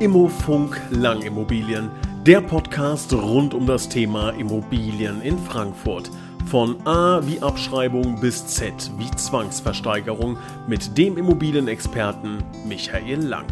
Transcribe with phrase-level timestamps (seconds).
[0.00, 1.90] Immofunk Langimmobilien,
[2.24, 6.10] der Podcast rund um das Thema Immobilien in Frankfurt.
[6.46, 13.44] Von A wie Abschreibung bis Z wie Zwangsversteigerung mit dem Immobilienexperten Michael Lang.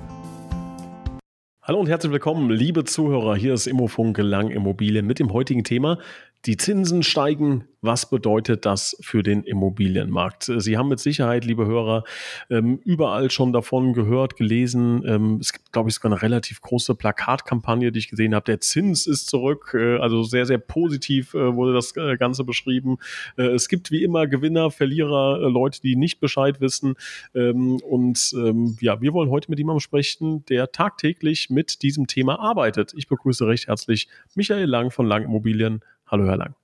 [1.60, 3.36] Hallo und herzlich willkommen, liebe Zuhörer.
[3.36, 5.98] Hier ist Immofunk Lang Immobilien mit dem heutigen Thema
[6.46, 7.64] die Zinsen steigen.
[7.80, 10.50] Was bedeutet das für den Immobilienmarkt?
[10.56, 12.02] Sie haben mit Sicherheit, liebe Hörer,
[12.50, 15.04] ähm, überall schon davon gehört, gelesen.
[15.06, 18.44] Ähm, es gibt, glaube ich, sogar eine relativ große Plakatkampagne, die ich gesehen habe.
[18.46, 19.76] Der Zins ist zurück.
[19.78, 22.98] Äh, also sehr, sehr positiv äh, wurde das äh, Ganze beschrieben.
[23.36, 26.94] es gibt wie immer Gewinner, Verlierer, Leute, die nicht Bescheid wissen.
[27.34, 28.34] Ähm, und
[28.80, 32.92] ja, wir wollen heute mit jemandem sprechen, der tagtäglich mit diesem Thema arbeitet.
[32.96, 35.82] Ich begrüße recht herzlich Michael Lang von Lang Immobilien.
[36.10, 36.54] Hallo, Herr Lang.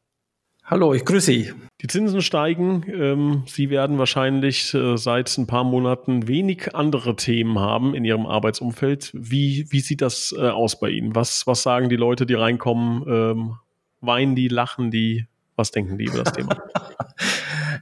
[0.64, 1.52] Hallo, ich grüße Sie.
[1.82, 2.84] Die Zinsen steigen.
[2.88, 8.24] Ähm, Sie werden wahrscheinlich äh, seit ein paar Monaten wenig andere Themen haben in Ihrem
[8.24, 9.10] Arbeitsumfeld.
[9.12, 11.14] Wie, wie sieht das äh, aus bei Ihnen?
[11.14, 13.04] Was, was sagen die Leute, die reinkommen?
[13.06, 13.56] Ähm,
[14.00, 15.26] weinen die, lachen die?
[15.56, 16.56] Was denken die über das Thema?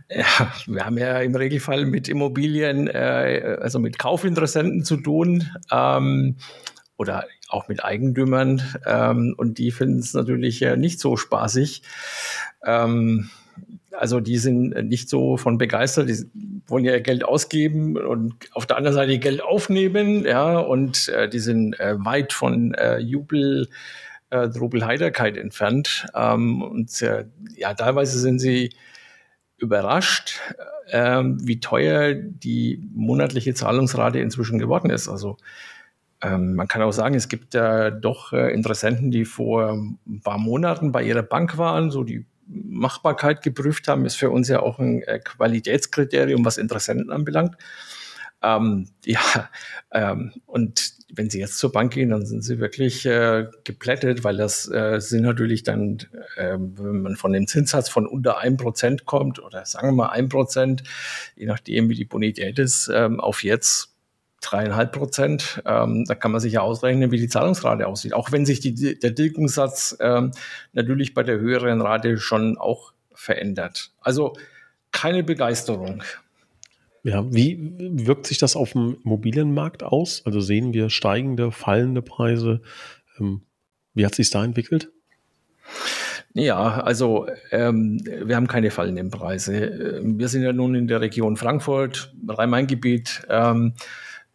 [0.10, 5.48] ja, wir haben ja im Regelfall mit Immobilien, äh, also mit Kaufinteressenten zu tun.
[5.70, 6.36] Ähm,
[6.96, 11.82] oder auch mit Eigentümern ähm, und die finden es natürlich äh, nicht so spaßig.
[12.64, 13.30] Ähm,
[13.92, 16.24] also die sind nicht so von begeistert, die
[16.66, 21.38] wollen ja Geld ausgeben und auf der anderen Seite Geld aufnehmen, ja, und äh, die
[21.38, 23.68] sind äh, weit von äh, Jubel,
[24.30, 26.06] äh, Drubel Heiterkeit entfernt.
[26.14, 28.70] Ähm, und äh, ja, teilweise sind sie
[29.58, 30.40] überrascht,
[30.88, 35.08] äh, wie teuer die monatliche Zahlungsrate inzwischen geworden ist.
[35.08, 35.36] Also
[36.22, 40.38] ähm, man kann auch sagen, es gibt ja doch äh, Interessenten, die vor ein paar
[40.38, 44.78] Monaten bei ihrer Bank waren, so die Machbarkeit geprüft haben, ist für uns ja auch
[44.78, 47.56] ein äh, Qualitätskriterium, was Interessenten anbelangt.
[48.42, 49.20] Ähm, ja,
[49.92, 54.36] ähm, und wenn Sie jetzt zur Bank gehen, dann sind Sie wirklich äh, geplättet, weil
[54.36, 55.98] das äh, sind natürlich dann,
[56.36, 60.08] äh, wenn man von dem Zinssatz von unter einem Prozent kommt oder sagen wir mal
[60.08, 60.82] ein Prozent,
[61.36, 63.91] je nachdem wie die Bonität ist, ähm, auf jetzt
[64.42, 65.62] dreieinhalb Prozent.
[65.64, 68.12] Ähm, da kann man sich ja ausrechnen, wie die Zahlungsrate aussieht.
[68.12, 70.32] Auch wenn sich die, der Tilgungssatz ähm,
[70.72, 73.92] natürlich bei der höheren Rate schon auch verändert.
[74.00, 74.34] Also
[74.90, 76.02] keine Begeisterung.
[77.04, 80.22] Ja, wie wirkt sich das auf dem Immobilienmarkt aus?
[80.24, 82.60] Also sehen wir steigende, fallende Preise?
[83.18, 83.42] Ähm,
[83.94, 84.90] wie hat sich da entwickelt?
[86.34, 90.00] Ja, also ähm, wir haben keine fallenden Preise.
[90.02, 93.22] Wir sind ja nun in der Region Frankfurt, Rhein-Main-Gebiet.
[93.28, 93.74] Ähm,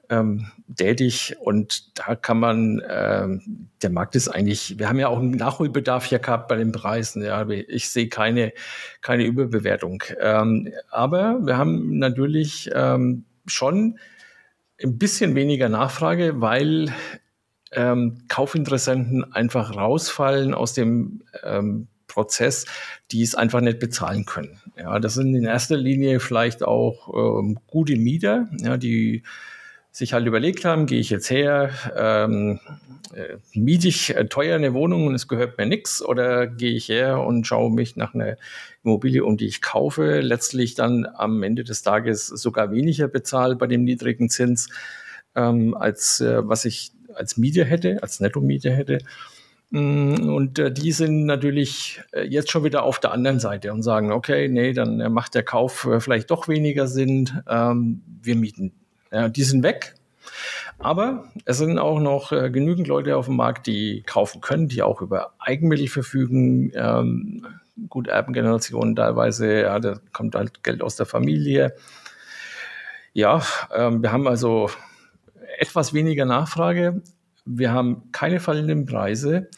[0.10, 5.20] ähm, tätig und da kann man, ähm, der Markt ist eigentlich, wir haben ja auch
[5.20, 7.24] einen Nachholbedarf hier gehabt bei den Preisen.
[7.24, 8.54] Ja, ich sehe keine,
[9.02, 10.04] keine Überbewertung.
[10.20, 14.00] Ähm, aber wir haben natürlich ähm, schon
[14.82, 16.94] ein bisschen weniger Nachfrage, weil
[17.72, 22.66] ähm, Kaufinteressenten einfach rausfallen aus dem ähm, Prozess,
[23.12, 24.60] die es einfach nicht bezahlen können.
[24.78, 29.24] Ja, das sind in erster Linie vielleicht auch ähm, gute Mieter, ja, die
[29.98, 32.60] sich halt überlegt haben, gehe ich jetzt her, ähm,
[33.16, 36.88] äh, miete ich äh, teuer eine Wohnung und es gehört mir nichts oder gehe ich
[36.88, 38.38] her und schaue mich nach einer
[38.84, 43.66] Immobilie um, die ich kaufe, letztlich dann am Ende des Tages sogar weniger bezahle bei
[43.66, 44.70] dem niedrigen Zins,
[45.36, 49.00] ähm, als äh, was ich als Miete hätte, als Netto-Miete hätte.
[49.72, 53.82] Mm, und äh, die sind natürlich äh, jetzt schon wieder auf der anderen Seite und
[53.82, 57.42] sagen, okay, nee, dann äh, macht der Kauf vielleicht doch weniger Sinn.
[57.50, 58.74] Ähm, wir mieten
[59.12, 59.96] ja, die sind weg.
[60.80, 64.84] Aber es sind auch noch äh, genügend Leute auf dem Markt, die kaufen können, die
[64.84, 66.72] auch über Eigenmittel verfügen.
[66.76, 67.46] Ähm,
[67.90, 71.74] gut, Erbengenerationen teilweise, ja, da kommt halt Geld aus der Familie.
[73.14, 73.42] Ja,
[73.74, 74.70] ähm, wir haben also
[75.58, 77.02] etwas weniger Nachfrage.
[77.46, 79.50] Wir haben keine fallenden Preise,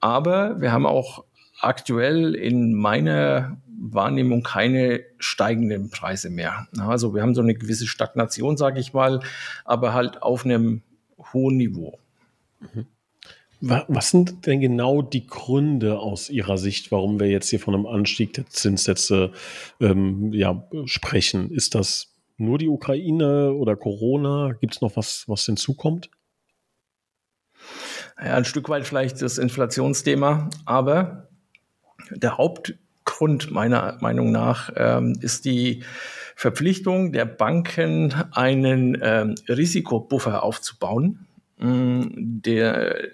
[0.00, 1.24] aber wir haben auch
[1.60, 3.56] aktuell in meiner
[3.92, 6.68] Wahrnehmung keine steigenden Preise mehr.
[6.78, 9.20] Also wir haben so eine gewisse Stagnation, sage ich mal,
[9.64, 10.82] aber halt auf einem
[11.32, 11.98] hohen Niveau.
[12.60, 12.86] Mhm.
[13.60, 17.86] Was sind denn genau die Gründe aus Ihrer Sicht, warum wir jetzt hier von einem
[17.86, 19.32] Anstieg der Zinssätze
[19.80, 21.50] ähm, ja, sprechen?
[21.50, 24.52] Ist das nur die Ukraine oder Corona?
[24.60, 26.10] Gibt es noch was, was hinzukommt?
[28.18, 31.28] Ja, ein Stück weit vielleicht das Inflationsthema, aber
[32.10, 32.38] der
[33.16, 35.82] Hauptgrund meiner Meinung nach ähm, ist die
[36.34, 41.26] Verpflichtung der Banken, einen ähm, Risikobuffer aufzubauen.
[41.58, 42.02] Mm,
[42.42, 43.08] der,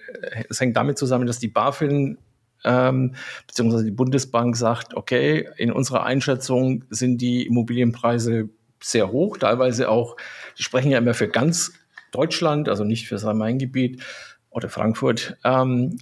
[0.50, 2.18] es hängt damit zusammen, dass die BaFin
[2.64, 3.14] ähm,
[3.46, 8.48] beziehungsweise die Bundesbank sagt, okay, in unserer Einschätzung sind die Immobilienpreise
[8.80, 10.16] sehr hoch, teilweise auch,
[10.58, 11.72] die sprechen ja immer für ganz
[12.10, 14.02] Deutschland, also nicht für das Rhein-Main-Gebiet,
[14.50, 15.96] oder Frankfurt, ähm,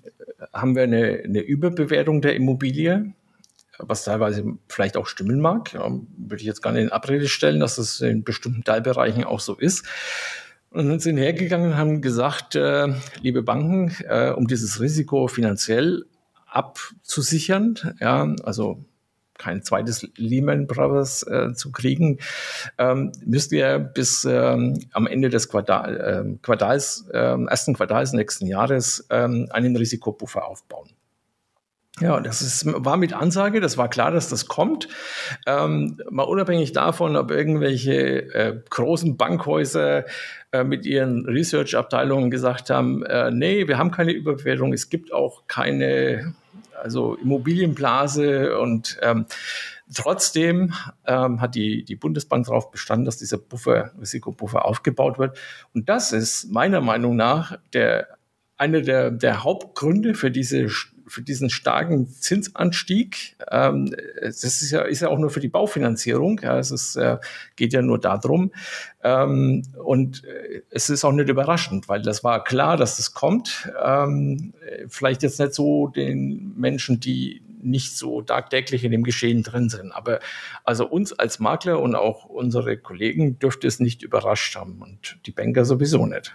[0.52, 3.12] haben wir eine, eine Überbewertung der Immobilie
[3.82, 5.72] was teilweise vielleicht auch stimmen mag.
[5.72, 9.40] Ja, würde ich jetzt gar nicht in Abrede stellen, dass das in bestimmten Teilbereichen auch
[9.40, 9.84] so ist.
[10.70, 12.88] Und dann sind hergegangen und haben gesagt, äh,
[13.20, 16.04] liebe Banken, äh, um dieses Risiko finanziell
[16.46, 18.84] abzusichern, ja, also
[19.40, 22.18] kein zweites Lehman Brothers äh, zu kriegen,
[22.78, 28.46] ähm, müsst ihr bis ähm, am Ende des Quartal, äh, Quartals, äh, ersten Quartals nächsten
[28.46, 30.90] Jahres ähm, einen Risikopuffer aufbauen.
[32.00, 34.88] Ja, das ist, war mit Ansage, das war klar, dass das kommt.
[35.46, 40.04] Ähm, mal unabhängig davon, ob irgendwelche äh, großen Bankhäuser
[40.52, 45.46] äh, mit ihren Research-Abteilungen gesagt haben, äh, nee, wir haben keine Überbewertung, es gibt auch
[45.46, 46.34] keine
[46.82, 49.26] also Immobilienblase und ähm,
[49.92, 50.72] Trotzdem
[51.04, 55.36] ähm, hat die, die Bundesbank darauf bestanden, dass dieser Buffer, Risikobuffer aufgebaut wird.
[55.74, 58.06] Und das ist meiner Meinung nach der,
[58.56, 60.68] einer der, der Hauptgründe für diese
[61.10, 63.36] für diesen starken Zinsanstieg.
[63.50, 66.40] Ähm, das ist ja, ist ja auch nur für die Baufinanzierung.
[66.42, 67.18] Ja, es ist, äh,
[67.56, 68.52] geht ja nur darum.
[69.02, 73.70] Ähm, und äh, es ist auch nicht überraschend, weil das war klar, dass das kommt.
[73.82, 74.54] Ähm,
[74.88, 79.92] vielleicht jetzt nicht so den Menschen, die nicht so tagtäglich in dem Geschehen drin sind.
[79.92, 80.20] Aber
[80.64, 85.32] also uns als Makler und auch unsere Kollegen dürfte es nicht überrascht haben und die
[85.32, 86.34] Banker sowieso nicht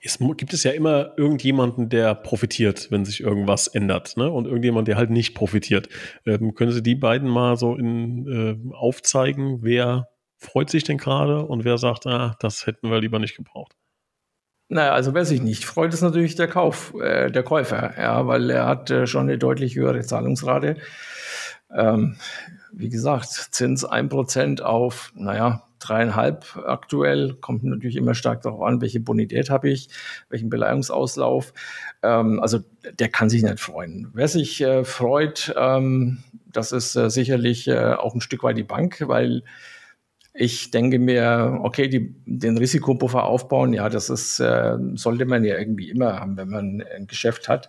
[0.00, 4.30] es gibt es ja immer irgendjemanden, der profitiert, wenn sich irgendwas ändert, ne?
[4.30, 5.88] Und irgendjemand, der halt nicht profitiert.
[6.24, 11.44] Ähm, können Sie die beiden mal so in, äh, aufzeigen, wer freut sich denn gerade
[11.44, 13.74] und wer sagt, ah, das hätten wir lieber nicht gebraucht?
[14.68, 18.50] Naja, also wer sich nicht freut, ist natürlich der Kauf, äh, der Käufer, ja, weil
[18.50, 20.76] er hat äh, schon eine deutlich höhere Zahlungsrate.
[21.74, 22.16] Ähm,
[22.72, 27.34] wie gesagt, Zins 1% auf, naja, dreieinhalb aktuell.
[27.34, 29.88] Kommt natürlich immer stark darauf an, welche Bonität habe ich,
[30.28, 31.52] welchen Beleihungsauslauf.
[32.02, 32.60] Ähm, also
[32.98, 34.10] der kann sich nicht freuen.
[34.14, 36.18] Wer sich äh, freut, ähm,
[36.52, 39.42] das ist äh, sicherlich äh, auch ein Stück weit die Bank, weil
[40.40, 45.58] ich denke mir, okay, die, den Risikopuffer aufbauen, ja, das ist, äh, sollte man ja
[45.58, 47.68] irgendwie immer haben, wenn man ein Geschäft hat.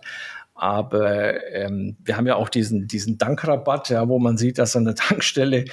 [0.54, 4.84] Aber ähm, wir haben ja auch diesen, diesen Dankrabatt, ja, wo man sieht, dass an
[4.84, 5.64] der Tankstelle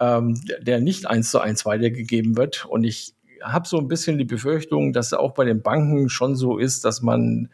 [0.00, 2.64] ähm, der nicht eins zu eins weitergegeben wird.
[2.66, 6.58] Und ich habe so ein bisschen die Befürchtung, dass auch bei den Banken schon so
[6.58, 7.50] ist, dass man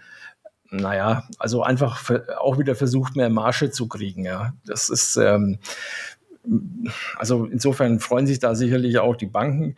[0.73, 2.09] naja, also einfach
[2.39, 4.25] auch wieder versucht, mehr Marge zu kriegen.
[4.25, 5.59] Ja, das ist ähm,
[7.17, 9.75] also insofern freuen sich da sicherlich auch die Banken.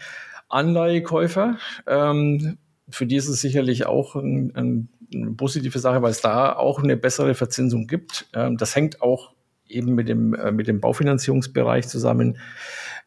[0.50, 1.56] Anleihekäufer,
[1.86, 2.58] ähm,
[2.90, 6.82] für die ist es sicherlich auch ein, ein eine positive Sache, weil es da auch
[6.82, 8.26] eine bessere Verzinsung gibt.
[8.34, 9.32] Ähm, das hängt auch
[9.68, 12.38] eben mit dem, äh, mit dem Baufinanzierungsbereich zusammen.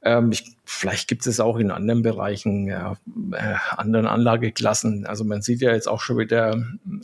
[0.01, 2.95] Ähm, ich, vielleicht gibt es auch in anderen Bereichen, ja,
[3.31, 5.05] äh, anderen Anlageklassen.
[5.05, 6.53] Also man sieht ja jetzt auch schon wieder,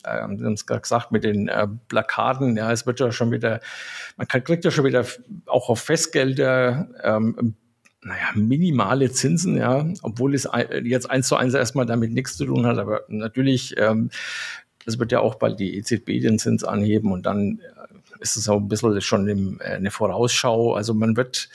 [0.03, 3.31] äh, wir haben es gerade gesagt, mit den äh, Plakaten, ja, es wird ja schon
[3.31, 3.59] wieder,
[4.17, 5.05] man kann, kriegt ja schon wieder
[5.47, 7.55] auch auf Festgelder ähm,
[8.03, 10.49] naja, minimale Zinsen, ja, obwohl es
[10.83, 14.09] jetzt eins zu eins erstmal damit nichts zu tun hat, aber natürlich ähm,
[14.85, 17.61] es wird ja auch bald die EZB den Zins anheben und dann
[18.21, 20.73] ist es auch ein bisschen schon im, äh, eine Vorausschau.
[20.73, 21.49] Also man wird,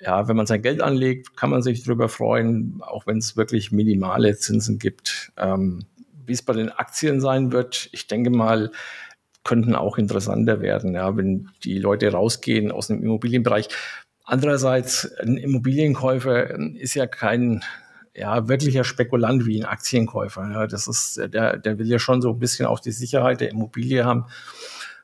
[0.00, 3.70] ja, wenn man sein Geld anlegt, kann man sich darüber freuen, auch wenn es wirklich
[3.70, 5.32] minimale Zinsen gibt.
[5.36, 5.84] Ähm,
[6.26, 8.72] wie es bei den Aktien sein wird, ich denke mal,
[9.44, 13.68] könnten auch interessanter werden, ja, wenn die Leute rausgehen aus dem Immobilienbereich.
[14.24, 17.64] Andererseits, ein Immobilienkäufer ist ja kein
[18.14, 20.50] ja, wirklicher Spekulant wie ein Aktienkäufer.
[20.52, 23.50] Ja, das ist, der, der will ja schon so ein bisschen auch die Sicherheit der
[23.50, 24.26] Immobilie haben.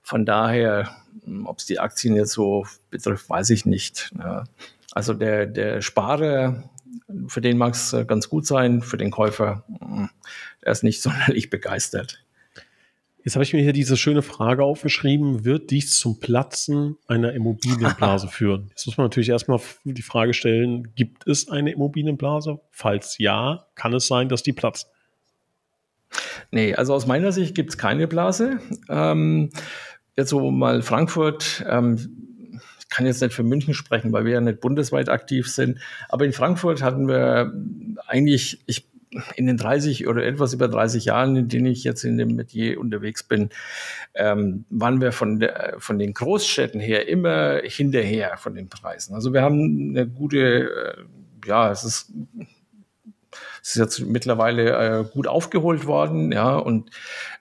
[0.06, 0.88] Von daher,
[1.24, 4.12] hm, ob es die Aktien jetzt so betrifft, weiß ich nicht.
[4.16, 4.44] Ja.
[4.92, 6.70] Also der, der Sparer,
[7.26, 10.08] für den mag es ganz gut sein, für den Käufer, hm,
[10.64, 12.22] der ist nicht sonderlich begeistert.
[13.24, 18.28] Jetzt habe ich mir hier diese schöne Frage aufgeschrieben, wird dies zum Platzen einer Immobilienblase
[18.30, 18.68] führen?
[18.68, 22.60] Jetzt muss man natürlich erstmal die Frage stellen, gibt es eine Immobilienblase?
[22.70, 24.86] Falls ja, kann es sein, dass die platzt?
[26.50, 28.60] Nee, also aus meiner Sicht gibt es keine Blase.
[28.88, 29.50] Ähm,
[30.16, 34.40] jetzt so mal Frankfurt, ähm, ich kann jetzt nicht für München sprechen, weil wir ja
[34.40, 37.52] nicht bundesweit aktiv sind, aber in Frankfurt hatten wir
[38.06, 38.88] eigentlich, ich
[39.34, 42.78] in den 30 oder etwas über 30 Jahren, in denen ich jetzt in dem Metier
[42.78, 43.50] unterwegs bin,
[44.14, 49.14] ähm, waren wir von, der, von den Großstädten her immer hinterher von den Preisen.
[49.14, 52.12] Also wir haben eine gute, äh, ja, es ist,
[53.68, 56.90] ist jetzt mittlerweile äh, gut aufgeholt worden, ja, und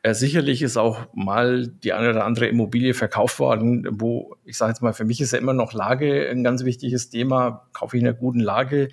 [0.01, 4.71] äh, sicherlich ist auch mal die eine oder andere Immobilie verkauft worden, wo ich sage
[4.71, 7.67] jetzt mal, für mich ist ja immer noch Lage ein ganz wichtiges Thema.
[7.73, 8.89] Kaufe ich in einer guten Lage,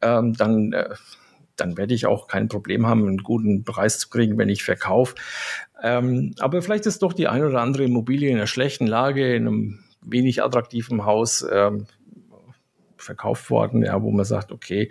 [0.00, 0.90] ähm, dann äh,
[1.56, 5.14] dann werde ich auch kein Problem haben, einen guten Preis zu kriegen, wenn ich verkaufe.
[5.82, 9.46] Ähm, aber vielleicht ist doch die ein oder andere Immobilie in einer schlechten Lage, in
[9.46, 11.86] einem wenig attraktiven Haus ähm,
[13.02, 14.88] verkauft worden, ja, wo man sagt, okay,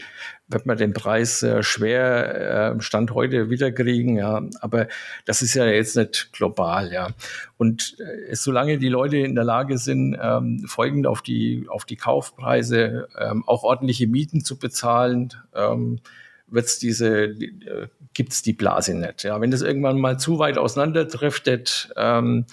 [0.48, 4.88] wird man den Preis äh, schwer äh, Stand heute wiederkriegen, ja, aber
[5.26, 7.10] das ist ja jetzt nicht global, ja.
[7.58, 11.96] Und äh, solange die Leute in der Lage sind, ähm, folgend auf die, auf die
[11.96, 16.00] Kaufpreise ähm, auch ordentliche Mieten zu bezahlen, ähm,
[16.48, 19.24] wird's diese, äh, gibt's die Blase nicht.
[19.24, 22.46] Ja, wenn das irgendwann mal zu weit auseinanderdriftet, ähm,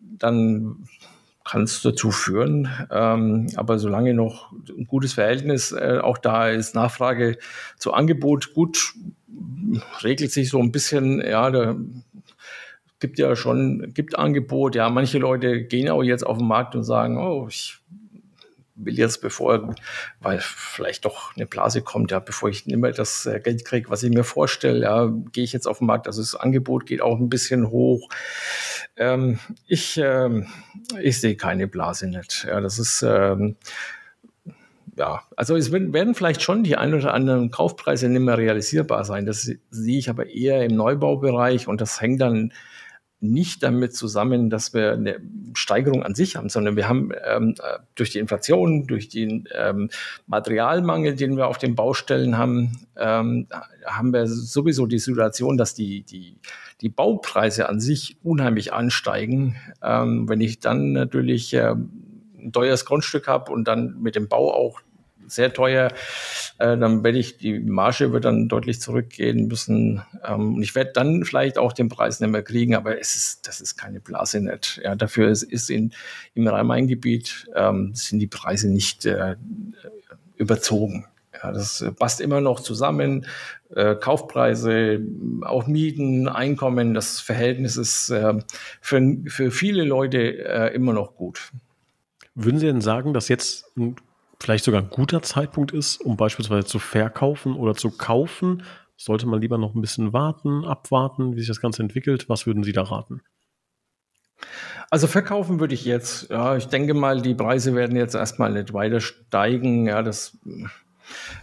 [0.00, 0.88] dann
[1.48, 2.68] kann es dazu führen.
[2.90, 7.38] Ähm, aber solange noch ein gutes Verhältnis äh, auch da ist, Nachfrage
[7.78, 8.94] zu Angebot gut,
[10.02, 11.76] regelt sich so ein bisschen, ja, da
[12.98, 16.84] gibt ja schon, gibt Angebot, ja, manche Leute gehen auch jetzt auf den Markt und
[16.84, 17.78] sagen, oh, ich
[18.76, 19.74] will jetzt, bevor,
[20.20, 23.90] weil vielleicht doch eine Blase kommt, ja, bevor ich nicht mehr das äh, Geld kriege,
[23.90, 26.06] was ich mir vorstelle, ja, gehe ich jetzt auf den Markt.
[26.06, 28.08] Also das Angebot geht auch ein bisschen hoch.
[28.96, 30.46] Ähm, ich, ähm,
[31.00, 32.46] ich sehe keine Blase nicht.
[32.48, 33.56] Ja, das ist, ähm,
[34.96, 39.26] ja, also es werden vielleicht schon die ein oder anderen Kaufpreise nicht mehr realisierbar sein.
[39.26, 42.52] Das sehe ich aber eher im Neubaubereich und das hängt dann
[43.20, 45.20] nicht damit zusammen, dass wir eine
[45.54, 47.54] Steigerung an sich haben, sondern wir haben ähm,
[47.94, 49.88] durch die Inflation, durch den ähm,
[50.26, 53.46] Materialmangel, den wir auf den Baustellen haben, ähm,
[53.86, 56.38] haben wir sowieso die Situation, dass die, die,
[56.82, 59.56] die Baupreise an sich unheimlich ansteigen.
[59.82, 61.74] Ähm, wenn ich dann natürlich äh,
[62.38, 64.80] ein teures Grundstück habe und dann mit dem Bau auch
[65.28, 65.92] sehr teuer,
[66.58, 70.02] äh, dann werde ich, die Marge wird dann deutlich zurückgehen müssen.
[70.24, 73.48] Ähm, und ich werde dann vielleicht auch den Preis nicht mehr kriegen, aber es ist,
[73.48, 74.80] das ist keine Blase nicht.
[74.82, 75.92] Ja, dafür ist, ist in,
[76.34, 79.36] im Rhein-Main-Gebiet ähm, sind die Preise nicht äh,
[80.36, 81.06] überzogen.
[81.42, 83.26] Ja, das passt immer noch zusammen.
[83.74, 85.00] Äh, Kaufpreise,
[85.42, 88.34] auch Mieten, Einkommen, das Verhältnis ist äh,
[88.80, 91.52] für, für viele Leute äh, immer noch gut.
[92.34, 93.96] Würden Sie denn sagen, dass jetzt ein
[94.40, 98.62] vielleicht sogar ein guter Zeitpunkt ist, um beispielsweise zu verkaufen oder zu kaufen?
[98.96, 102.28] Sollte man lieber noch ein bisschen warten, abwarten, wie sich das Ganze entwickelt?
[102.28, 103.20] Was würden Sie da raten?
[104.90, 106.30] Also verkaufen würde ich jetzt.
[106.30, 109.86] Ja, ich denke mal, die Preise werden jetzt erstmal nicht weiter steigen.
[109.86, 110.38] Ja, das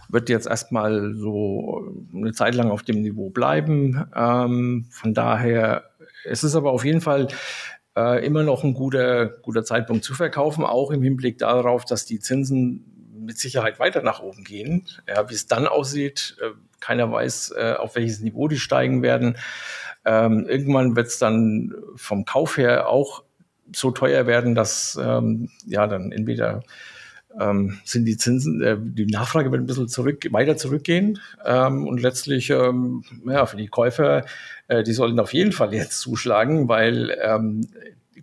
[0.08, 4.06] wird jetzt erstmal so eine Zeit lang auf dem Niveau bleiben.
[4.14, 5.84] Ähm, von daher,
[6.24, 7.28] es ist aber auf jeden Fall
[7.96, 12.20] äh, immer noch ein guter, guter Zeitpunkt zu verkaufen, auch im Hinblick darauf, dass die
[12.20, 14.86] Zinsen mit Sicherheit weiter nach oben gehen.
[15.08, 19.36] Ja, wie es dann aussieht, äh, keiner weiß, äh, auf welches Niveau die steigen werden.
[20.04, 23.24] Ähm, irgendwann wird es dann vom Kauf her auch
[23.74, 26.62] so teuer werden, dass ähm, ja dann entweder
[27.40, 32.00] ähm, sind die Zinsen, äh, die Nachfrage wird ein bisschen zurück, weiter zurückgehen ähm, und
[32.00, 34.24] letztlich ähm, ja, für die Käufer,
[34.68, 37.68] äh, die sollten auf jeden Fall jetzt zuschlagen, weil ähm,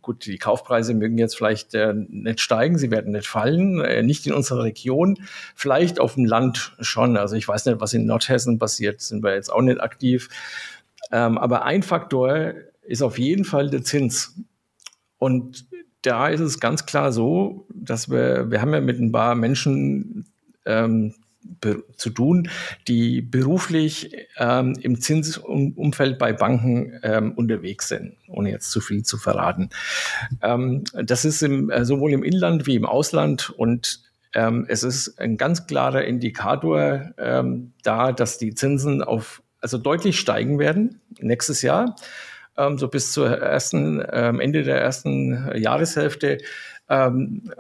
[0.02, 4.26] gut, die Kaufpreise mögen jetzt vielleicht äh, nicht steigen, sie werden nicht fallen, äh, nicht
[4.26, 5.18] in unserer Region,
[5.56, 7.18] vielleicht auf dem Land schon.
[7.18, 10.30] Also ich weiß nicht, was in Nordhessen passiert, sind wir jetzt auch nicht aktiv.
[11.12, 12.54] Ähm, aber ein Faktor
[12.84, 14.36] ist auf jeden Fall der Zins.
[15.18, 15.66] Und
[16.02, 20.26] da ist es ganz klar so, dass wir, wir haben ja mit ein paar Menschen
[20.66, 21.14] ähm,
[21.96, 22.50] zu tun,
[22.88, 29.18] die beruflich ähm, im Zinsumfeld bei Banken ähm, unterwegs sind, ohne jetzt zu viel zu
[29.18, 29.70] verraten.
[30.42, 34.02] Ähm, das ist im, äh, sowohl im Inland wie im Ausland und
[34.34, 40.20] ähm, es ist ein ganz klarer Indikator ähm, da, dass die Zinsen auf also deutlich
[40.20, 41.96] steigen werden nächstes Jahr
[42.58, 46.40] ähm, so bis zur ersten, ähm, Ende der ersten Jahreshälfte,
[46.90, 47.52] ähm,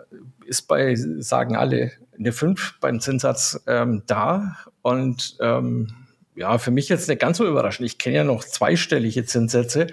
[0.46, 4.58] ist bei, sagen alle, eine 5 beim Zinssatz ähm, da.
[4.82, 5.88] Und ähm,
[6.36, 7.86] ja, für mich jetzt nicht ganz so überraschend.
[7.86, 9.88] Ich kenne ja noch zweistellige Zinssätze.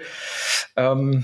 [0.75, 1.23] Ähm,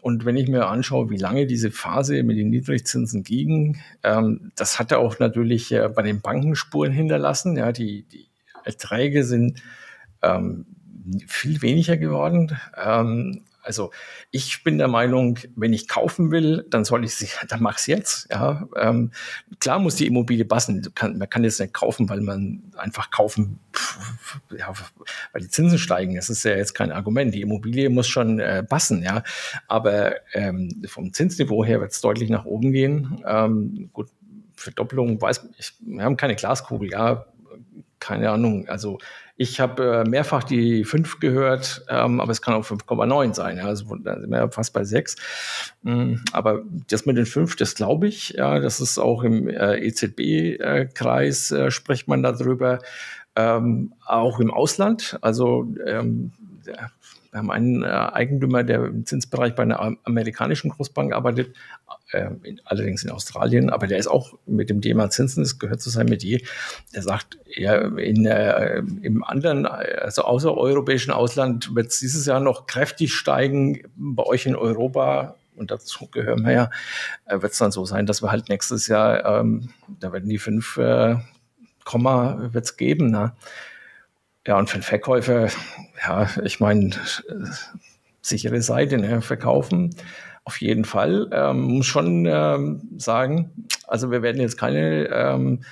[0.00, 4.78] und wenn ich mir anschaue, wie lange diese Phase mit den Niedrigzinsen ging, ähm, das
[4.78, 7.56] hatte auch natürlich äh, bei den Banken Spuren hinterlassen.
[7.56, 8.28] Ja, die, die
[8.64, 9.62] Erträge sind
[10.22, 10.66] ähm,
[11.26, 12.58] viel weniger geworden.
[12.76, 13.90] Ähm, also
[14.30, 17.86] ich bin der Meinung, wenn ich kaufen will, dann soll ich sie, dann mach es
[17.86, 18.28] jetzt.
[18.30, 19.10] Ja, ähm,
[19.58, 20.94] klar muss die Immobilie passen.
[20.94, 24.72] Kann, man kann jetzt nicht kaufen, weil man einfach kaufen, pff, ja,
[25.32, 26.14] weil die Zinsen steigen.
[26.14, 27.34] Das ist ja jetzt kein Argument.
[27.34, 29.24] Die Immobilie muss schon äh, passen, ja.
[29.66, 33.20] Aber ähm, vom Zinsniveau her wird es deutlich nach oben gehen.
[33.26, 34.08] Ähm, gut,
[34.54, 37.26] Verdoppelung weiß ich, wir haben keine Glaskugel, ja,
[37.98, 38.68] keine Ahnung.
[38.68, 38.98] Also
[39.38, 43.58] ich habe äh, mehrfach die 5 gehört, ähm, aber es kann auch 5,9 sein.
[43.58, 45.16] Ja, also da sind wir ja fast bei 6.
[45.82, 48.30] Mhm, aber das mit den 5, das glaube ich.
[48.30, 52.78] Ja, das ist auch im äh, EZB-Kreis äh, spricht man darüber.
[53.34, 55.18] Ähm, auch im Ausland.
[55.20, 56.32] Also ähm,
[57.30, 61.54] wir haben einen äh, Eigentümer, der im Zinsbereich bei einer amerikanischen Großbank arbeitet,
[62.12, 65.80] äh, in, allerdings in Australien, aber der ist auch mit dem Thema Zinsen, das gehört
[65.80, 66.40] zu seinem Metier.
[66.94, 72.66] Der sagt, ja, in, äh, im anderen, also außereuropäischen Ausland wird es dieses Jahr noch
[72.66, 73.82] kräftig steigen.
[73.96, 76.70] Bei euch in Europa und dazu gehören wir ja,
[77.26, 80.38] äh, wird es dann so sein, dass wir halt nächstes Jahr, ähm, da werden die
[80.38, 81.16] fünf äh,
[81.84, 83.10] Komma wird's geben.
[83.10, 83.32] Ne?
[84.46, 85.48] Ja, und für den Verkäufer,
[86.06, 86.90] ja, ich meine,
[88.22, 89.20] sichere Seite, ne?
[89.20, 89.94] verkaufen
[90.44, 91.28] auf jeden Fall.
[91.32, 93.50] Ähm, muss schon ähm, sagen,
[93.88, 95.62] also wir werden jetzt keine ähm,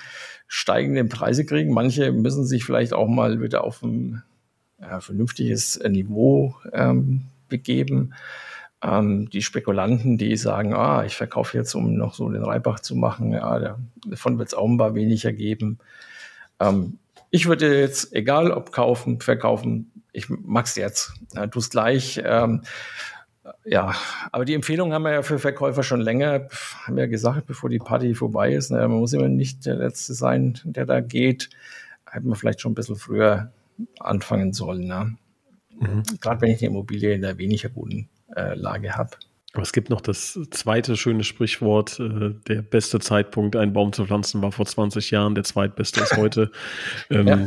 [0.49, 1.73] steigenden Preise kriegen.
[1.73, 4.25] Manche müssen sich vielleicht auch mal wieder auf ein
[4.81, 8.15] ja, vernünftiges Niveau ähm, begeben.
[8.83, 12.97] Ähm, die Spekulanten, die sagen, ah, ich verkaufe jetzt, um noch so den Reibach zu
[12.97, 15.79] machen, ja, davon wird es auch ein paar weniger geben.
[16.59, 16.99] Ähm,
[17.35, 21.15] ich würde jetzt, egal ob kaufen, verkaufen, ich mag's jetzt.
[21.35, 22.23] Ja, tu es gleich.
[22.25, 22.63] Ähm,
[23.65, 23.93] ja,
[24.31, 26.47] aber die Empfehlung haben wir ja für Verkäufer schon länger,
[26.85, 28.71] haben wir ja gesagt, bevor die Party vorbei ist.
[28.71, 31.51] Ne, man muss immer nicht der Letzte sein, der da geht.
[32.09, 33.53] Hätten wir vielleicht schon ein bisschen früher
[33.99, 34.87] anfangen sollen.
[34.87, 35.17] Ne?
[35.81, 36.05] Mhm.
[36.21, 39.11] Gerade wenn ich eine Immobilie in einer weniger guten äh, Lage habe.
[39.55, 44.05] Aber es gibt noch das zweite schöne Sprichwort, äh, der beste Zeitpunkt, einen Baum zu
[44.05, 46.51] pflanzen, war vor 20 Jahren, der zweitbeste ist heute.
[47.11, 47.47] ähm, ja.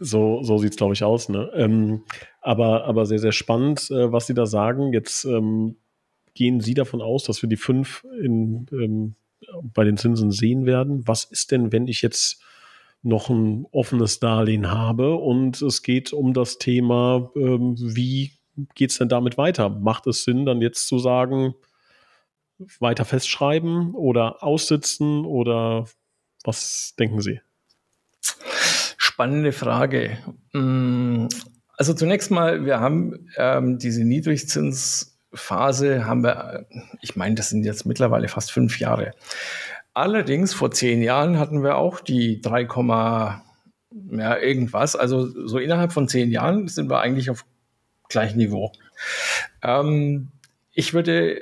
[0.00, 1.28] So, so sieht es, glaube ich, aus.
[1.28, 1.50] Ne?
[1.54, 2.04] Ähm,
[2.40, 4.94] aber, aber sehr, sehr spannend, äh, was Sie da sagen.
[4.94, 5.76] Jetzt ähm,
[6.32, 9.14] gehen Sie davon aus, dass wir die fünf in, ähm,
[9.62, 11.06] bei den Zinsen sehen werden.
[11.06, 12.42] Was ist denn, wenn ich jetzt
[13.02, 18.32] noch ein offenes Darlehen habe und es geht um das Thema, ähm, wie
[18.74, 19.68] geht es denn damit weiter?
[19.68, 21.54] Macht es Sinn, dann jetzt zu sagen,
[22.80, 25.86] weiter festschreiben oder aussitzen oder
[26.44, 27.40] was denken Sie?
[28.96, 30.18] Spannende Frage.
[30.52, 31.26] Mm,
[31.76, 36.66] also zunächst mal, wir haben ähm, diese Niedrigzinsphase, haben wir,
[37.02, 39.12] ich meine, das sind jetzt mittlerweile fast fünf Jahre.
[39.92, 42.66] Allerdings vor zehn Jahren hatten wir auch die 3,
[44.10, 44.96] ja, irgendwas.
[44.96, 47.44] Also so innerhalb von zehn Jahren sind wir eigentlich auf
[48.08, 48.72] gleichen Niveau.
[49.62, 50.32] Ähm,
[50.72, 51.40] ich würde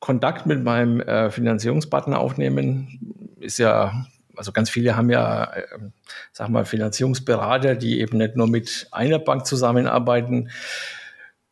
[0.00, 3.36] Kontakt mit meinem äh, Finanzierungspartner aufnehmen.
[3.38, 5.66] Ist ja, also ganz viele haben ja, äh,
[6.32, 10.50] sag mal, Finanzierungsberater, die eben nicht nur mit einer Bank zusammenarbeiten.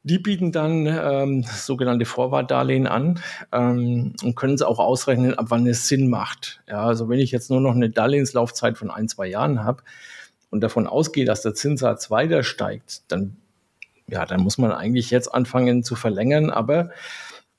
[0.03, 3.21] Die bieten dann ähm, sogenannte Vorwartdarlehen an
[3.53, 6.63] ähm, und können es auch ausrechnen, ab wann es Sinn macht.
[6.67, 9.83] Ja, also wenn ich jetzt nur noch eine Darlehenslaufzeit von ein, zwei Jahren habe
[10.49, 13.37] und davon ausgehe, dass der Zinssatz weiter steigt, dann
[14.09, 16.91] ja, dann muss man eigentlich jetzt anfangen zu verlängern, aber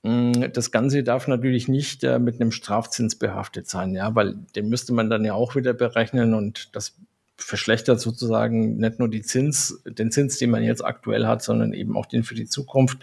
[0.04, 4.70] mm, das Ganze darf natürlich nicht äh, mit einem Strafzins behaftet sein, ja, weil den
[4.70, 6.96] müsste man dann ja auch wieder berechnen und das
[7.38, 11.96] verschlechtert sozusagen nicht nur die Zins, den Zins, den man jetzt aktuell hat, sondern eben
[11.96, 13.00] auch den für die Zukunft.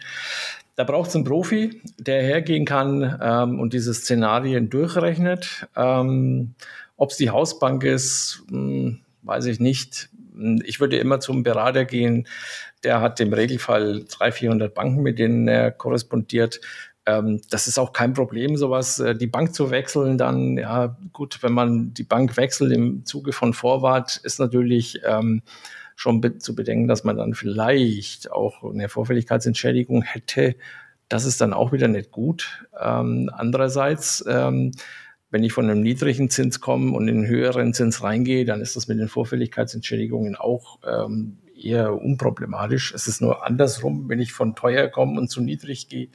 [0.76, 5.66] Da braucht es einen Profi, der hergehen kann ähm, und diese Szenarien durchrechnet.
[5.74, 6.54] Ähm,
[6.98, 10.10] Ob es die Hausbank ist, mh, hm, weiß ich nicht.
[10.64, 12.26] Ich würde immer zum Berater gehen,
[12.84, 16.60] der hat im Regelfall 300, 400 Banken, mit denen er korrespondiert.
[17.06, 20.18] Ähm, das ist auch kein Problem, sowas, äh, die Bank zu wechseln.
[20.18, 25.42] Dann, ja, gut, wenn man die Bank wechselt im Zuge von Vorwart, ist natürlich ähm,
[25.94, 30.56] schon be zu bedenken, dass man dann vielleicht auch eine Vorfälligkeitsentschädigung hätte.
[31.08, 32.66] Das ist dann auch wieder nicht gut.
[32.78, 34.72] Ähm, andererseits, ähm,
[35.30, 38.76] wenn ich von einem niedrigen Zins komme und in einen höheren Zins reingehe, dann ist
[38.76, 42.92] das mit den Vorfälligkeitsentschädigungen auch ähm, eher unproblematisch.
[42.94, 46.08] Es ist nur andersrum, wenn ich von teuer komme und zu niedrig gehe,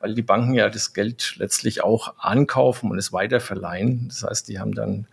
[0.00, 4.08] weil die Banken ja das Geld letztlich auch ankaufen und es weiterverleihen.
[4.08, 5.06] Das heißt, die haben dann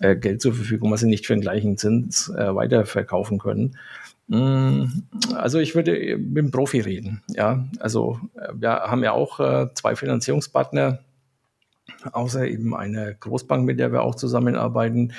[0.00, 3.76] äh, Geld zur Verfügung, was sie nicht für den gleichen Zins äh, weiterverkaufen können.
[4.28, 4.84] Mm,
[5.34, 7.22] also ich würde mit dem Profi reden.
[7.28, 11.00] Ja, also äh, wir haben ja auch äh, zwei Finanzierungspartner,
[12.08, 15.12] außer eben eine Großbank, mit der wir auch zusammenarbeiten,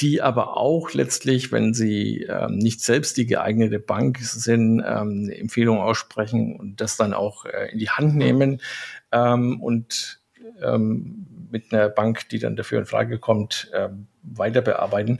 [0.00, 5.36] die aber auch letztlich, wenn sie ähm, nicht selbst die geeignete Bank sind, ähm, eine
[5.36, 8.60] Empfehlung aussprechen und das dann auch äh, in die Hand nehmen
[9.12, 10.20] ähm, und
[10.62, 13.88] ähm, mit einer Bank, die dann dafür in Frage kommt, äh,
[14.22, 15.18] weiter bearbeiten.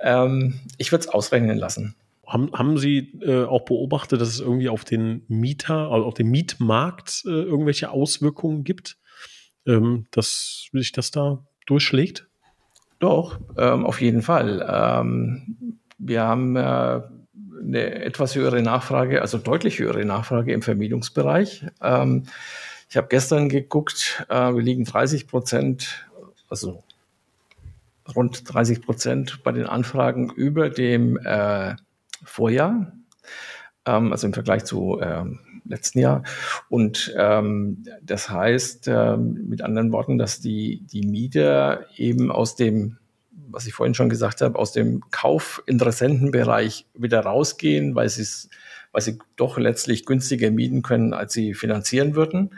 [0.00, 1.94] Ähm, ich würde es ausrechnen lassen.
[2.26, 6.30] Haben, haben Sie äh, auch beobachtet, dass es irgendwie auf den Mieter, also auf den
[6.30, 8.98] Mietmarkt äh, irgendwelche Auswirkungen gibt,
[9.66, 12.26] ähm, dass sich das da durchschlägt?
[12.98, 14.64] Doch, ähm, auf jeden Fall.
[14.68, 17.00] Ähm, wir haben äh,
[17.60, 21.66] eine etwas höhere Nachfrage, also deutlich höhere Nachfrage im Vermietungsbereich.
[21.80, 22.24] Ähm,
[22.88, 26.06] ich habe gestern geguckt, äh, wir liegen 30 Prozent,
[26.48, 26.82] also
[28.14, 31.74] rund 30 Prozent bei den Anfragen über dem äh,
[32.24, 32.92] Vorjahr.
[33.86, 36.22] ähm, also im Vergleich zu ähm, letzten Jahr.
[36.68, 42.98] Und ähm, das heißt ähm, mit anderen Worten, dass die, die Mieter eben aus dem,
[43.30, 48.08] was ich vorhin schon gesagt habe, aus dem Kaufinteressentenbereich wieder rausgehen, weil
[48.92, 52.50] weil sie doch letztlich günstiger mieten können, als sie finanzieren würden.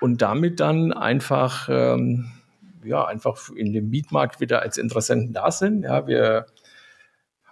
[0.00, 2.32] Und damit dann einfach, ähm,
[2.82, 5.82] ja, einfach in dem Mietmarkt wieder als Interessenten da sind.
[5.82, 6.46] Ja, wir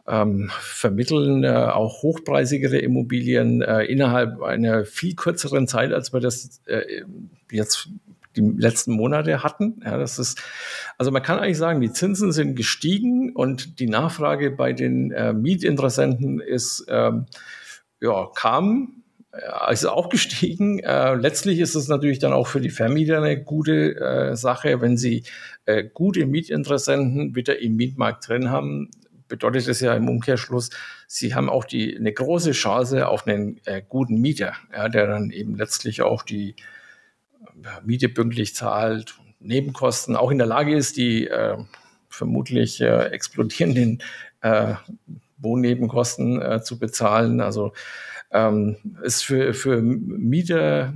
[0.08, 6.60] ähm, vermitteln äh, auch hochpreisigere Immobilien äh, innerhalb einer viel kürzeren Zeit, als wir das
[6.66, 7.02] äh,
[7.50, 7.90] jetzt
[8.36, 9.80] die letzten Monate hatten.
[9.84, 10.40] Ja, das ist,
[10.96, 15.32] also man kann eigentlich sagen, die Zinsen sind gestiegen und die Nachfrage bei den äh,
[15.32, 17.26] Mietinteressenten ist, ähm,
[18.00, 20.78] ja, kam, äh, ist auch gestiegen.
[20.78, 24.96] Äh, letztlich ist es natürlich dann auch für die Vermieter eine gute äh, Sache, wenn
[24.96, 25.24] sie
[25.66, 28.90] äh, gute Mietinteressenten wieder im Mietmarkt drin haben,
[29.28, 30.70] bedeutet es ja im Umkehrschluss,
[31.06, 35.30] sie haben auch die, eine große Chance auf einen äh, guten Mieter, ja, der dann
[35.30, 36.56] eben letztlich auch die
[37.62, 41.56] äh, Miete pünktlich zahlt, Nebenkosten auch in der Lage ist, die äh,
[42.08, 44.02] vermutlich explodierenden
[44.40, 44.74] äh,
[45.38, 47.40] Wohnnebenkosten äh, zu bezahlen.
[47.40, 47.72] Also
[48.30, 50.94] ähm, ist für, für Mieter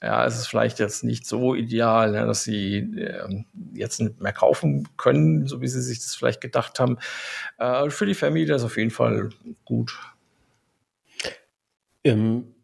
[0.00, 4.32] ja, es ist vielleicht jetzt nicht so ideal, ne, dass sie äh, jetzt nicht mehr
[4.32, 6.98] kaufen können, so wie sie sich das vielleicht gedacht haben.
[7.58, 9.30] Äh, für die Vermieter ist es auf jeden Fall
[9.64, 9.98] gut.
[12.04, 12.54] Ähm,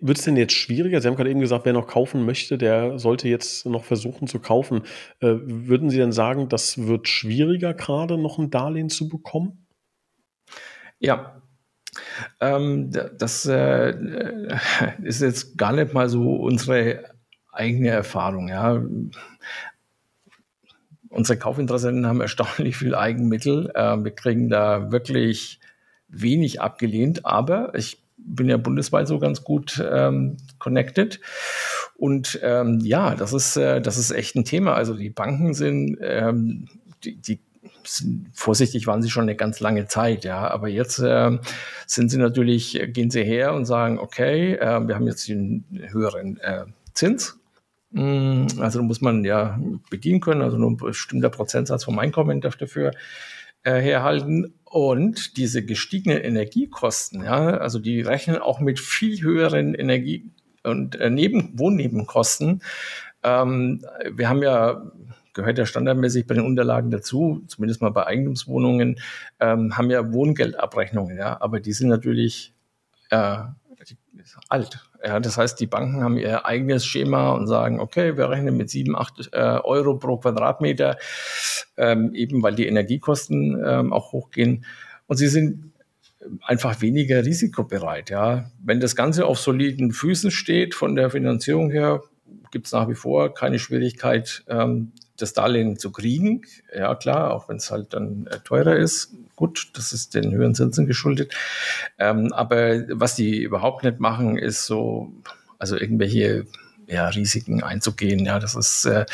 [0.00, 1.00] wird es denn jetzt schwieriger?
[1.00, 4.38] Sie haben gerade eben gesagt, wer noch kaufen möchte, der sollte jetzt noch versuchen zu
[4.38, 4.82] kaufen.
[5.20, 9.66] Äh, würden Sie denn sagen, das wird schwieriger, gerade noch ein Darlehen zu bekommen?
[10.98, 11.42] Ja,
[12.40, 13.94] ähm, das äh,
[15.02, 17.04] ist jetzt gar nicht mal so unsere
[17.52, 18.48] eigene Erfahrung.
[18.48, 18.82] Ja.
[21.08, 23.70] Unsere Kaufinteressenten haben erstaunlich viel Eigenmittel.
[23.74, 25.60] Äh, wir kriegen da wirklich
[26.08, 31.20] wenig abgelehnt, aber ich bin ja bundesweit so ganz gut ähm, connected.
[31.96, 34.74] Und ähm, ja, das ist, äh, das ist echt ein Thema.
[34.74, 36.68] Also die Banken sind, ähm,
[37.04, 37.40] die, die
[38.32, 40.48] vorsichtig waren sie schon eine ganz lange Zeit, ja.
[40.48, 41.38] Aber jetzt äh,
[41.86, 46.38] sind sie natürlich, gehen sie her und sagen, okay, äh, wir haben jetzt einen höheren
[46.38, 46.64] äh,
[46.94, 47.38] Zins.
[47.92, 49.58] Mm, also muss man ja
[49.90, 52.92] bedienen können, also nur ein bestimmter Prozentsatz vom Einkommen dafür
[53.62, 54.54] äh, herhalten.
[54.64, 60.30] Und diese gestiegenen Energiekosten, ja, also die rechnen auch mit viel höheren Energie-
[60.62, 62.62] und äh, Neben Wohnnebenkosten.
[63.22, 64.82] Ähm, wir haben ja
[65.40, 68.98] gehört ja standardmäßig bei den Unterlagen dazu, zumindest mal bei Eigentumswohnungen,
[69.40, 72.54] ähm, haben ja Wohngeldabrechnungen, ja, aber die sind natürlich
[73.10, 73.38] äh,
[74.48, 74.80] alt.
[75.04, 78.68] Ja, das heißt, die Banken haben ihr eigenes Schema und sagen, okay, wir rechnen mit
[78.68, 80.98] sieben, acht äh, Euro pro Quadratmeter,
[81.76, 84.66] ähm, eben weil die Energiekosten ähm, auch hochgehen.
[85.06, 85.72] Und sie sind
[86.42, 88.10] einfach weniger risikobereit.
[88.10, 92.02] Ja, wenn das Ganze auf soliden Füßen steht von der Finanzierung her,
[92.50, 94.92] gibt es nach wie vor keine Schwierigkeit, ähm,
[95.22, 96.42] das Darlehen zu kriegen.
[96.76, 99.14] Ja, klar, auch wenn es halt dann äh, teurer ist.
[99.36, 101.34] Gut, das ist den höheren Zinsen geschuldet.
[101.98, 105.12] Ähm, aber was die überhaupt nicht machen, ist so,
[105.58, 106.46] also irgendwelche
[106.86, 108.24] ja, Risiken einzugehen.
[108.26, 109.06] Ja, das ist äh,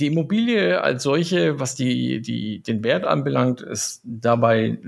[0.00, 4.78] die Immobilie als solche, was die, die, den Wert anbelangt, ist dabei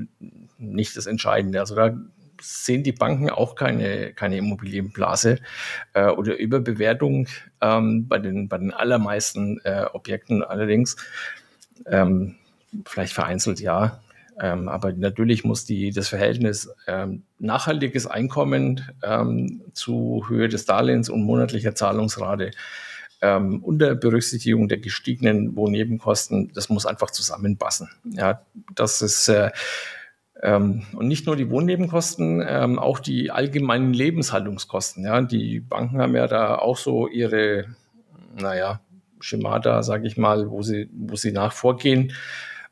[0.59, 1.61] nicht das Entscheidende.
[1.61, 1.96] Also da
[2.40, 5.38] sehen die Banken auch keine, keine Immobilienblase
[5.92, 7.28] äh, oder Überbewertung
[7.60, 10.96] ähm, bei, den, bei den allermeisten äh, Objekten allerdings.
[11.86, 12.36] Ähm,
[12.86, 14.00] vielleicht vereinzelt ja.
[14.40, 21.08] Ähm, aber natürlich muss die, das Verhältnis ähm, nachhaltiges Einkommen ähm, zu Höhe des Darlehens
[21.08, 22.50] und monatlicher Zahlungsrate
[23.24, 27.88] ähm, unter Berücksichtigung der gestiegenen Wohnnebenkosten, das muss einfach zusammenpassen.
[28.04, 28.42] Ja,
[28.74, 29.50] das ist äh,
[30.42, 35.04] ähm, und nicht nur die Wohnnebenkosten, ähm, auch die allgemeinen Lebenshaltungskosten.
[35.04, 37.66] Ja, die Banken haben ja da auch so ihre,
[38.34, 38.80] naja,
[39.20, 42.12] Schemata, sage ich mal, wo sie, wo sie nach vorgehen.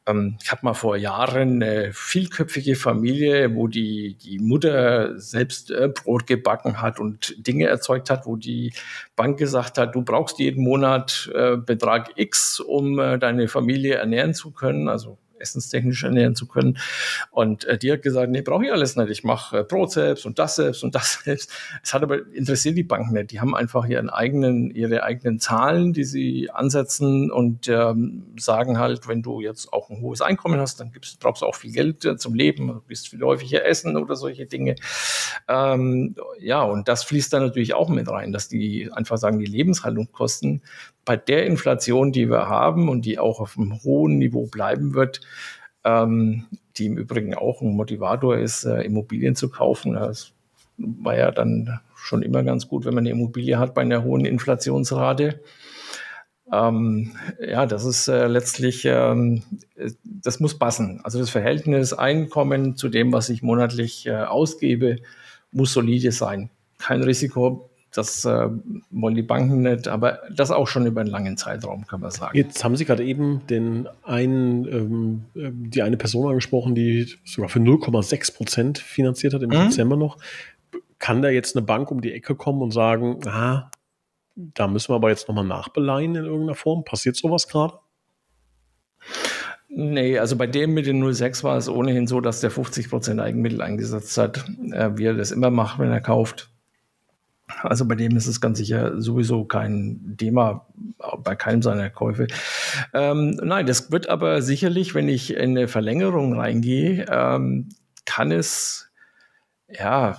[0.07, 5.89] Ähm, ich habe mal vor Jahren eine vielköpfige Familie, wo die, die Mutter selbst äh,
[5.89, 8.73] Brot gebacken hat und Dinge erzeugt hat, wo die
[9.17, 14.35] Bank gesagt hat, du brauchst jeden Monat äh, Betrag X, um äh, deine Familie ernähren
[14.35, 14.89] zu können.
[14.89, 16.79] Also essenstechnisch ernähren zu können.
[17.31, 19.11] Und äh, die hat gesagt, nee, brauche ich alles nicht.
[19.11, 21.51] Ich mache äh, Brot selbst und das selbst und das selbst.
[21.83, 23.33] Es hat aber interessiert die Banken nicht.
[23.33, 29.09] Die haben einfach ihren eigenen, ihre eigenen Zahlen, die sie ansetzen und ähm, sagen halt,
[29.09, 32.05] wenn du jetzt auch ein hohes Einkommen hast, dann gibst, brauchst du auch viel Geld
[32.05, 34.77] äh, zum Leben, du bist viel häufiger essen oder solche Dinge.
[35.49, 39.47] Ähm, ja, und das fließt dann natürlich auch mit rein, dass die einfach sagen, die
[39.47, 40.63] Lebenshaltungskosten
[41.05, 45.21] bei der Inflation, die wir haben und die auch auf einem hohen Niveau bleiben wird,
[45.85, 49.95] ähm, die im Übrigen auch ein Motivator ist, äh, Immobilien zu kaufen.
[49.95, 50.33] Das
[50.79, 54.25] war ja dann schon immer ganz gut, wenn man eine Immobilie hat bei einer hohen
[54.25, 55.41] Inflationsrate.
[56.53, 59.43] Ähm, ja, das ist äh, letztlich, ähm,
[60.05, 61.01] das muss passen.
[61.03, 64.97] Also das Verhältnis Einkommen zu dem, was ich monatlich äh, ausgebe,
[65.51, 66.51] muss solide sein.
[66.79, 68.49] Kein Risiko, das äh,
[68.91, 72.37] wollen die Banken nicht, aber das auch schon über einen langen Zeitraum, kann man sagen.
[72.37, 77.51] Jetzt haben Sie gerade eben den einen, ähm, ähm die eine Person angesprochen, die sogar
[77.51, 79.69] für 0,6 Prozent finanziert hat im mhm.
[79.69, 80.17] Dezember noch.
[80.99, 83.71] Kann da jetzt eine Bank um die Ecke kommen und sagen, ah,
[84.35, 86.85] da müssen wir aber jetzt nochmal nachbeleihen in irgendeiner Form.
[86.85, 87.75] Passiert sowas gerade?
[89.69, 93.61] Nee, also bei dem mit den 06 war es ohnehin so, dass der 50% Eigenmittel
[93.63, 96.52] eingesetzt hat, äh, wie er das immer macht, wenn er kauft.
[97.63, 100.67] Also bei dem ist es ganz sicher sowieso kein Thema
[101.19, 102.27] bei keinem seiner Käufe.
[102.93, 107.69] Ähm, nein, das wird aber sicherlich, wenn ich in eine Verlängerung reingehe, ähm,
[108.05, 108.91] kann es
[109.69, 110.19] ja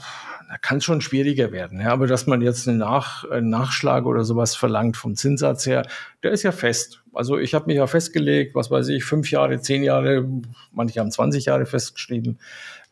[0.53, 1.81] da kann es schon schwieriger werden.
[1.81, 5.87] Ja, aber dass man jetzt einen, Nach, Nachschlag oder sowas verlangt vom Zinssatz her,
[6.21, 7.01] der ist ja fest.
[7.11, 10.29] Also ich habe mich ja festgelegt, was weiß ich, fünf Jahre, zehn Jahre,
[10.71, 12.37] manche haben 20 Jahre festgeschrieben.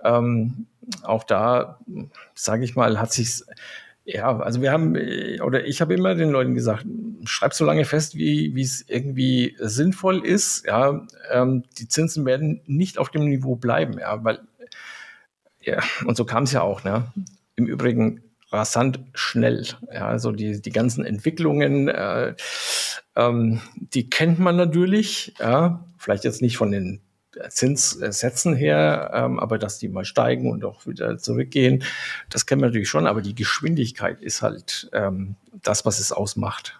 [0.03, 0.65] Ähm,
[1.03, 1.79] auch da,
[2.33, 3.43] sage ich mal, hat sich
[4.13, 4.95] ja, also wir haben,
[5.41, 6.85] oder ich habe immer den Leuten gesagt,
[7.25, 10.65] schreib so lange fest, wie wie es irgendwie sinnvoll ist.
[10.65, 14.39] Ja, ähm, die Zinsen werden nicht auf dem Niveau bleiben, ja, weil
[15.61, 17.11] ja, und so kam es ja auch, ne?
[17.55, 18.21] im Übrigen
[18.51, 19.65] rasant schnell.
[19.93, 22.35] Ja, also die, die ganzen Entwicklungen, äh,
[23.15, 27.01] ähm, die kennt man natürlich, ja, vielleicht jetzt nicht von den
[27.49, 31.83] Zinssätzen her, ähm, aber dass die mal steigen und auch wieder zurückgehen,
[32.29, 36.79] das kennen wir natürlich schon, aber die Geschwindigkeit ist halt ähm, das, was es ausmacht.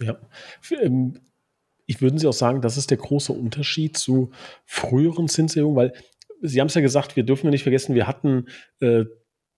[0.00, 0.16] Ja.
[0.80, 1.20] Ähm,
[1.86, 4.30] ich würde Sie auch sagen, das ist der große Unterschied zu
[4.64, 5.92] früheren Zinserhöhungen, weil
[6.40, 8.46] Sie haben es ja gesagt, wir dürfen nicht vergessen, wir hatten
[8.80, 9.04] äh,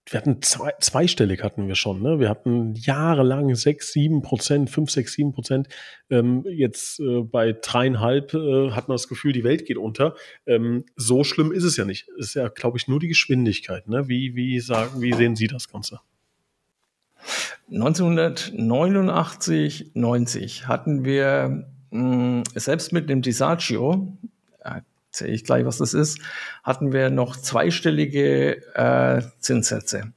[0.07, 2.21] wir hatten zwei, zweistellig hatten wir schon, ne?
[2.21, 5.69] Wir hatten jahrelang sechs, sieben Prozent, fünf, sechs, sieben Prozent.
[6.11, 10.14] Ähm, jetzt äh, bei dreieinhalb äh, hat man das Gefühl, die Welt geht unter.
[10.47, 12.07] Ähm, so schlimm ist es ja nicht.
[12.19, 13.88] Es ist ja, glaube ich, nur die Geschwindigkeit.
[13.88, 14.07] Ne?
[14.09, 16.01] Wie, wie sagen, wie sehen Sie das Ganze?
[17.71, 24.19] 1989, 90 hatten wir mh, selbst mit dem Disagio,
[25.14, 26.18] erzähle ich gleich, was das ist,
[26.64, 30.12] hatten wir noch zweistellige äh, Zinssätze.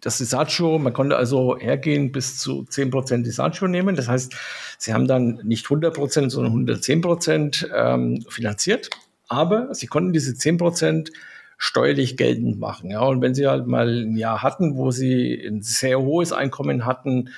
[0.00, 3.94] Das Disagio, man konnte also hergehen bis zu 10% Disagio nehmen.
[3.94, 4.34] Das heißt,
[4.78, 8.90] sie haben dann nicht 100%, sondern 110% ähm, finanziert.
[9.28, 11.12] Aber sie konnten diese 10%
[11.56, 12.90] steuerlich geltend machen.
[12.90, 16.86] Ja, und wenn sie halt mal ein Jahr hatten, wo sie ein sehr hohes Einkommen
[16.86, 17.30] hatten,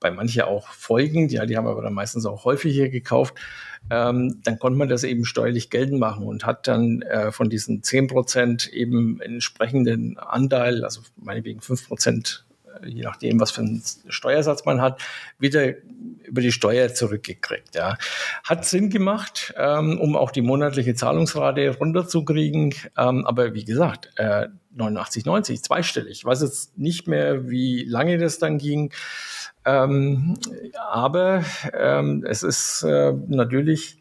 [0.00, 3.34] bei manchen auch Folgen, ja, die haben aber dann meistens auch häufiger gekauft,
[3.90, 7.82] ähm, dann konnte man das eben steuerlich geltend machen und hat dann äh, von diesen
[7.82, 12.44] 10 Prozent eben entsprechenden Anteil, also meinetwegen 5 Prozent,
[12.84, 15.00] je nachdem, was für einen Steuersatz man hat,
[15.38, 15.74] wieder
[16.24, 17.74] über die Steuer zurückgekriegt.
[17.74, 17.96] Ja.
[18.44, 22.74] Hat Sinn gemacht, ähm, um auch die monatliche Zahlungsrate runterzukriegen.
[22.96, 26.12] Ähm, aber wie gesagt, äh, 89, 90, zweistellig.
[26.12, 28.92] Ich weiß jetzt nicht mehr, wie lange das dann ging.
[29.64, 30.38] Ähm,
[30.90, 33.98] aber ähm, es ist äh, natürlich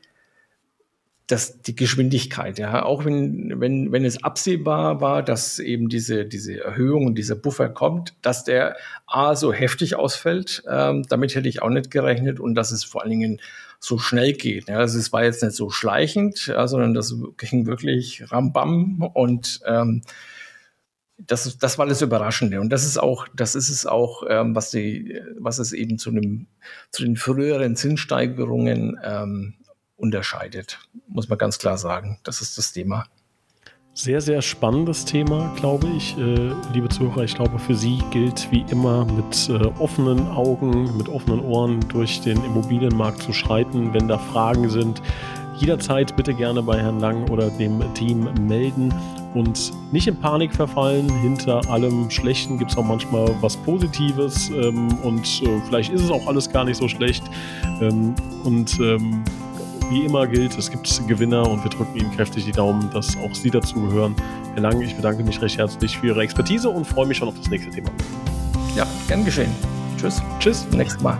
[1.28, 6.64] das, die Geschwindigkeit, ja, auch wenn, wenn, wenn es absehbar war, dass eben diese, diese
[6.64, 11.62] Erhöhung und dieser Buffer kommt, dass der A so heftig ausfällt, ähm, damit hätte ich
[11.62, 13.42] auch nicht gerechnet und dass es vor allen Dingen
[13.80, 14.70] so schnell geht.
[14.70, 19.60] Ja, also es war jetzt nicht so schleichend, ja, sondern das ging wirklich rambam und
[19.66, 20.04] ähm,
[21.18, 22.62] das, das war das Überraschende.
[22.62, 26.12] Und das ist auch, das ist es auch, ähm, was, die, was es eben zu,
[26.12, 26.48] einem,
[26.92, 29.56] zu den früheren Zinssteigerungen ähm,
[29.98, 32.20] unterscheidet, muss man ganz klar sagen.
[32.24, 33.06] Das ist das Thema.
[33.94, 36.16] Sehr, sehr spannendes Thema, glaube ich.
[36.20, 41.10] Äh, liebe Zuhörer, ich glaube, für Sie gilt wie immer mit äh, offenen Augen, mit
[41.10, 43.96] offenen Ohren durch den Immobilienmarkt zu schreiten.
[43.96, 45.02] Wenn da Fragen sind,
[45.58, 48.94] jederzeit bitte gerne bei Herrn Lang oder dem Team melden
[49.34, 51.10] und nicht in Panik verfallen.
[51.22, 56.12] Hinter allem Schlechten gibt es auch manchmal was Positives ähm, und äh, vielleicht ist es
[56.12, 57.24] auch alles gar nicht so schlecht.
[57.82, 59.24] Ähm, und ähm,
[59.90, 63.34] wie immer gilt, es gibt Gewinner und wir drücken Ihnen kräftig die Daumen, dass auch
[63.34, 64.16] Sie dazu gehören.
[64.54, 67.38] Herr Lang, ich bedanke mich recht herzlich für Ihre Expertise und freue mich schon auf
[67.38, 67.90] das nächste Thema.
[68.76, 69.52] Ja, gern geschehen.
[69.98, 70.22] Tschüss.
[70.40, 70.68] Tschüss.
[70.72, 71.18] Nächstes Mal.